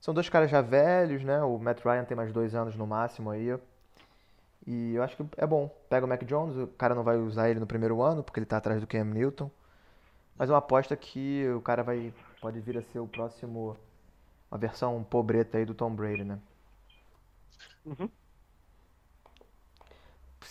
[0.00, 1.42] São dois caras já velhos, né?
[1.42, 3.56] O Matt Ryan tem mais dois anos no máximo aí.
[4.66, 5.68] E eu acho que é bom.
[5.88, 8.46] Pega o Mac Jones, o cara não vai usar ele no primeiro ano, porque ele
[8.46, 9.50] tá atrás do Cam Newton.
[10.36, 13.76] Mas uma aposta que o cara vai pode vir a ser o próximo
[14.50, 16.38] uma versão pobreta aí do Tom Brady, né?
[17.84, 18.08] Uhum.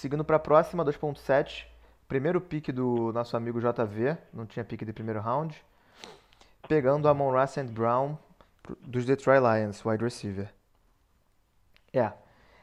[0.03, 1.65] Seguindo para a próxima, 2.7.
[2.09, 5.63] Primeiro pique do nosso amigo JV, não tinha pique de primeiro round.
[6.67, 7.71] Pegando a Monra St.
[7.71, 8.17] Brown
[8.81, 10.53] dos Detroit Lions, wide receiver.
[11.93, 12.11] É.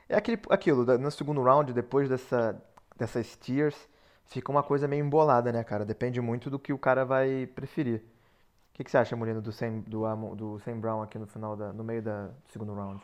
[0.07, 2.63] É aquele, aquilo, no segundo round, depois dessa,
[2.95, 3.89] dessas tiers,
[4.27, 5.87] fica uma coisa meio embolada, né, cara?
[5.87, 8.01] Depende muito do que o cara vai preferir.
[8.01, 11.57] O que, que você acha, Molino, do Sam, do, do Sam Brown aqui no final,
[11.57, 13.03] da, no meio da segundo round?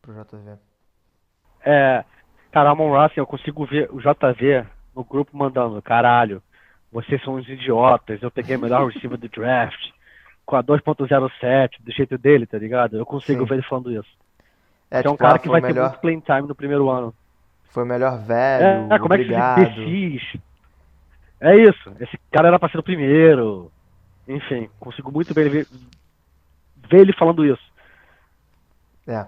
[0.00, 0.56] Pro JV.
[1.66, 2.04] É,
[2.54, 4.64] cara, Amon Russell, eu consigo ver o JV
[4.94, 6.40] no grupo mandando, caralho,
[6.92, 9.90] vocês são uns idiotas, eu peguei o melhor receiver do draft,
[10.46, 12.96] com a 2.07, do jeito dele, tá ligado?
[12.96, 13.48] Eu consigo Sim.
[13.48, 14.08] ver ele falando isso.
[14.88, 15.74] É, tipo, é um tipo, cara ah, que vai melhor...
[15.74, 17.12] ter muito playing time no primeiro ano.
[17.70, 19.60] Foi o melhor velho, é, como obrigado.
[19.60, 20.40] é que se
[21.40, 23.68] É isso, esse cara era pra ser o primeiro.
[24.28, 25.66] Enfim, consigo muito bem ver,
[26.88, 27.72] ver ele falando isso.
[29.08, 29.26] É.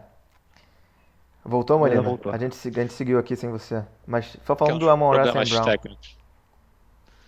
[1.47, 2.03] Voltou, Molina?
[2.03, 2.33] Voltou.
[2.33, 3.85] A, gente, a gente seguiu aqui sem você.
[4.07, 5.65] Mas só falando do Amon Ra Brown.
[5.65, 6.17] Técnicos.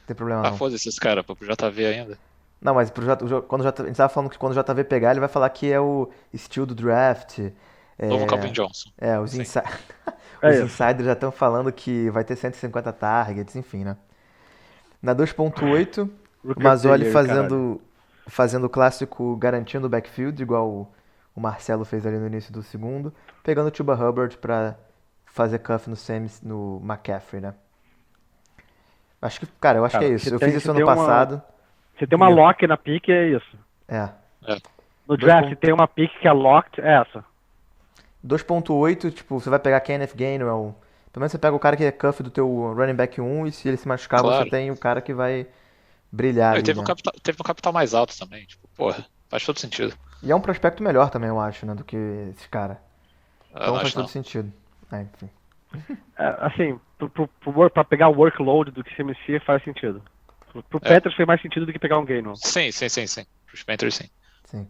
[0.06, 0.54] Tem problema ah, não.
[0.54, 2.18] Ah, foda esses caras, pro JV ainda.
[2.60, 5.12] Não, mas pro J, quando J, a gente tava falando que quando o JV pegar,
[5.12, 7.38] ele vai falar que é o estilo do draft.
[8.00, 8.90] Novo é, Calvin Johnson.
[8.98, 9.58] É, os, insi
[10.42, 13.96] é os insiders já estão falando que vai ter 150 targets, enfim, né?
[15.00, 16.10] Na 2.8,
[16.42, 17.80] o Mazzoli fazendo,
[18.26, 20.92] fazendo o clássico garantindo o backfield, igual
[21.38, 24.76] o, Marcelo fez ali no início do segundo, pegando o Tuba Hubbard pra
[25.26, 27.54] fazer cuff no Samis, no McCaffrey, né?
[29.20, 30.28] Acho que, cara, eu acho Cara, que é isso.
[30.28, 31.42] você Eu tem- fiz isso você ano tem uma- passado.
[31.98, 33.58] Você tem uma E- lock na pick, é isso.
[33.88, 34.08] É.
[35.08, 37.24] No Dois draft tem uma pick que é locked, é essa.
[38.22, 40.74] 2.8, tipo, você vai pegar Kenneth Gainwell.
[41.12, 43.52] Pelo menos você pega o cara que é cuff do teu running back 1 e
[43.52, 44.50] se ele se machucar, você Claro.
[44.50, 45.46] tem o cara que vai
[46.12, 46.82] brilhar Ele ali, teve, né?
[46.82, 48.44] um capital, teve um capital mais alto também.
[48.46, 49.96] Tipo, porra, faz todo sentido.
[50.22, 51.96] E é um prospecto melhor também, eu acho, né, do que
[52.36, 52.80] esse cara.
[53.50, 54.08] Então faz todo não.
[54.08, 54.52] sentido.
[54.92, 55.30] É, enfim.
[56.18, 60.02] É, assim, pro, pro, pro work- pra pegar o workload do que CMC faz sentido.
[60.52, 60.88] Pro, pro É.
[60.94, 62.36] Peters fez mais sentido do que pegar um Gainwell.
[62.36, 63.26] Sim, sim, sim, sim.
[63.46, 64.08] Pros Panthers, sim.
[64.44, 64.66] Sim.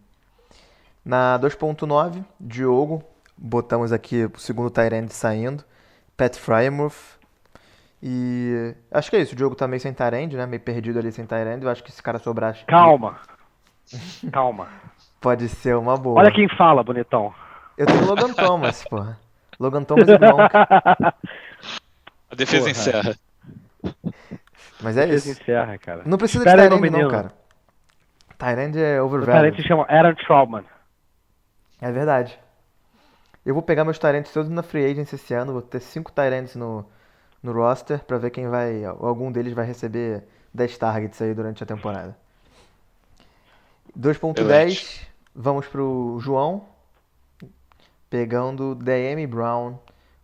[1.04, 3.02] Na 2.9, Diogo,
[3.36, 5.64] botamos aqui o segundo Tyrande saindo,
[6.16, 7.16] Pat Frymouth.
[8.02, 10.46] E acho que é isso, o Diogo tá meio sem Tyrande, né?
[10.46, 11.64] Meio perdido ali sem Tyrande.
[11.64, 13.18] Eu acho que esse cara sobrar Calma.
[14.32, 14.68] Calma.
[15.20, 16.20] Pode ser uma boa.
[16.20, 17.32] Olha quem fala, bonitão.
[17.76, 19.18] Eu tenho Logan Thomas, porra.
[19.58, 20.54] Logan Thomas e Gronk.
[22.30, 22.70] A defesa Porra.
[22.70, 23.16] encerra.
[24.80, 25.42] Mas é Defesa isso.
[25.42, 26.02] encerra, cara.
[26.06, 27.10] Não precisa de Espera no Tyrande não, menino.
[27.10, 27.32] cara.
[28.38, 29.56] Tyrande é overvalued.
[29.60, 30.64] se chama Aaron Trautman.
[31.80, 32.38] É verdade.
[33.44, 35.52] Eu vou pegar meus Tyrants todos na Free Agency esse ano.
[35.52, 36.84] Vou ter cinco Tyrants no,
[37.42, 38.84] no roster pra ver quem vai.
[38.84, 40.22] Algum deles vai receber
[40.54, 42.16] 10 targets aí durante a temporada.
[43.98, 45.06] 2.10,
[45.40, 46.66] Vamos pro João.
[48.10, 49.78] Pegando DM Brown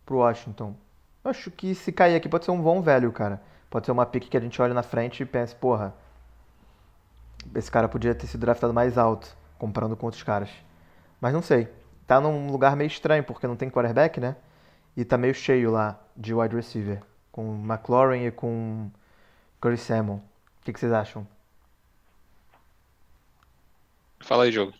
[0.05, 0.75] pro Washington.
[1.23, 3.41] Acho que se cair aqui pode ser um bom velho, cara.
[3.69, 5.95] Pode ser uma pick que a gente olha na frente e pensa, porra,
[7.55, 10.49] esse cara podia ter sido draftado mais alto, comparando com outros caras.
[11.21, 11.69] Mas não sei.
[12.05, 14.35] Tá num lugar meio estranho, porque não tem quarterback, né?
[14.97, 17.01] E tá meio cheio lá de wide receiver.
[17.31, 18.91] Com McLaurin e com
[19.61, 20.17] Curry Samuel.
[20.61, 21.25] O que, que vocês acham?
[24.19, 24.73] Fala aí, jogo.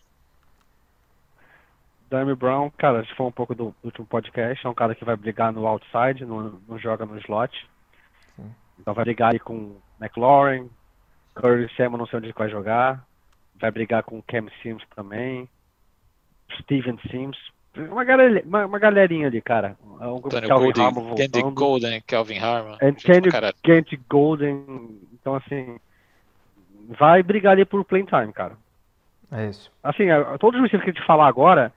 [2.16, 5.04] Dami Brown, cara, se for um pouco do, do último podcast, é um cara que
[5.04, 7.68] vai brigar no outside, não, não joga no slot.
[8.34, 8.54] Sim.
[8.80, 10.70] Então vai brigar aí com McLaurin,
[11.34, 13.04] Curry Samuel, não sei onde ele vai jogar.
[13.60, 15.48] Vai brigar com Cam Sims também.
[16.62, 17.36] Steven Sims.
[17.76, 19.76] Uma, galera, uma, uma galerinha ali, cara.
[20.00, 21.54] É um grupo Tony Calvin Golden, Harmon Candy.
[21.54, 22.76] Golden, Calvin Harmon.
[22.80, 23.30] Gente.
[23.62, 24.64] Kent Golden.
[25.12, 25.78] Então, assim,
[26.88, 28.56] vai brigar ali por playing time, cara.
[29.30, 29.70] É isso.
[29.82, 31.72] Assim, é- todos os que a gente falar agora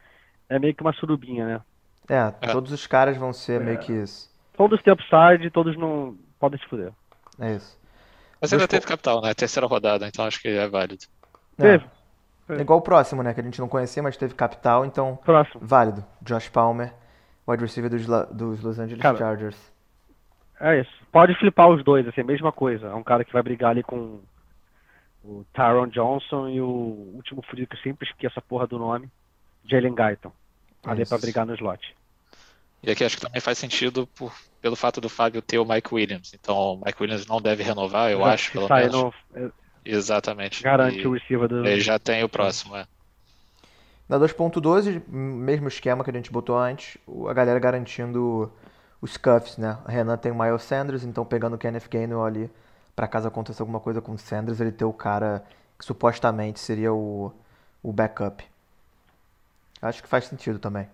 [0.49, 1.61] é meio que uma surubinha, né?
[2.09, 2.51] É, É.
[2.51, 4.29] todos os caras vão ser meio que isso.
[4.57, 6.91] Todos têm upside, todos não podem se fuder.
[7.39, 7.77] É isso.
[8.41, 9.33] Mas ainda Dois teve capital, né?
[9.33, 11.05] Terceira rodada, então acho que é válido.
[11.57, 11.85] É, Teve.
[12.49, 13.33] é igual o próximo, né?
[13.33, 15.61] Que a gente não conhecia, mas teve capital, então Próximo.
[15.65, 16.03] válido.
[16.21, 16.93] Josh Palmer,
[17.47, 19.71] wide receiver dos, La- dos Los Angeles Cara, Chargers.
[20.59, 20.91] É isso.
[21.11, 22.87] Pode flipar os dois, assim, mesma coisa.
[22.87, 24.19] É um cara que vai brigar ali com
[25.23, 26.67] o Tyron Johnson e o
[27.15, 29.09] último frio que eu sempre esqueço a porra do nome,
[29.65, 30.31] Jalen Guyton.
[30.83, 31.09] Ali Isso.
[31.09, 31.95] pra brigar no slot.
[32.81, 35.93] E aqui acho que também faz sentido por, pelo fato do Fábio ter o Mike
[35.93, 36.33] Williams.
[36.33, 38.91] Então o Mike Williams não deve renovar, eu Já acho, pelo menos.
[38.93, 39.51] no- é,
[39.83, 40.63] Exatamente.
[40.63, 41.65] garante E o receiver do.
[41.67, 42.85] ele já tem o próximo, é.
[44.07, 46.97] Na 2.12, mesmo esquema que a gente botou antes,
[47.29, 48.51] a galera garantindo
[49.01, 49.77] os cuffs, né?
[49.85, 52.49] A Renan tem o Miles Sanders, então pegando o Kenneth Gainwell ali,
[52.95, 55.43] pra caso aconteça alguma coisa com o Sanders, ele ter o cara
[55.77, 57.31] que supostamente seria o,
[57.83, 58.43] o backup.
[59.81, 60.87] Acho que faz sentido também.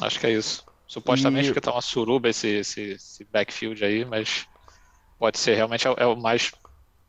[0.00, 0.64] Acho que é isso.
[0.86, 4.46] Supostamente E- que tá uma suruba esse, esse, esse backfield aí, mas
[5.18, 6.52] pode ser, realmente é, o- é o mais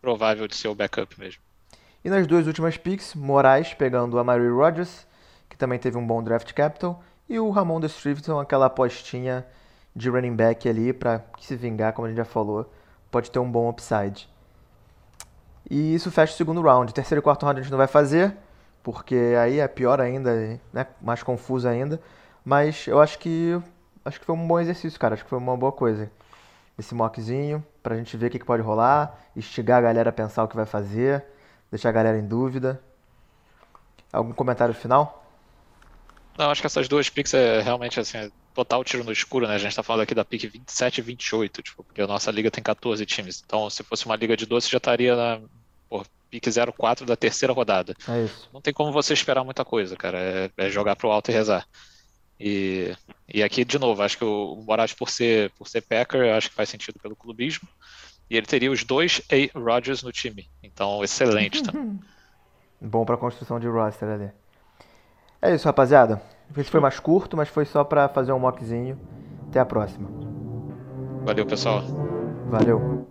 [0.01, 1.41] provável de ser o backup mesmo.
[2.03, 5.05] E nas duas últimas picks, Moraes pegando a Mary Rodgers,
[5.49, 9.45] que também teve um bom draft capital, e o Ramon de Stevenson, aquela apostinha
[9.95, 12.71] de running back ali pra se vingar, como a gente já falou,
[13.11, 14.27] pode ter um bom upside.
[15.69, 16.93] E isso fecha o segundo round.
[16.93, 18.35] Terceiro e quarto round a gente não vai fazer,
[18.87, 20.33] porque aí é pior ainda,
[20.71, 20.87] né?
[21.01, 21.99] Mais confuso ainda.
[22.45, 23.61] Mas eu acho que
[24.05, 25.13] acho que foi um bom exercício, cara.
[25.13, 26.09] Acho que foi uma boa coisa.
[26.79, 30.47] Esse mockzinho, pra gente ver o que pode rolar, instigar a galera a pensar o
[30.47, 31.21] que vai fazer,
[31.69, 32.81] deixar a galera em dúvida.
[34.13, 35.21] Algum comentário final?
[36.37, 39.55] Não, acho que essas duas picks é realmente assim, é total tiro no escuro, né?
[39.55, 42.49] A gente tá falando aqui da pick 27 e 28, tipo, porque a nossa liga
[42.49, 43.43] tem 14 times.
[43.45, 45.41] Então, se fosse uma liga de 12, já estaria na
[45.89, 46.45] pô, pick
[46.75, 47.93] 04 da terceira rodada.
[48.07, 48.49] É isso.
[48.53, 50.19] Não tem como você esperar muita coisa, cara.
[50.19, 51.65] É, é jogar pro alto e rezar.
[52.39, 52.95] E,
[53.27, 56.55] e aqui, de novo, acho que o Moraes, por ser, por ser Packer, acho que
[56.55, 57.67] faz sentido pelo clubismo.
[58.29, 59.59] E ele teria os dois A.
[59.59, 60.47] Rodgers no time.
[60.61, 61.99] Então, excelente também.
[62.79, 64.29] Bom pra construção de roster ali.
[65.41, 66.21] É isso, rapaziada.
[66.55, 68.99] Esse foi mais curto, mas foi só pra fazer um mockzinho.
[69.49, 70.09] Até a próxima.
[71.23, 71.81] Valeu, pessoal.
[72.49, 73.07] Valeu.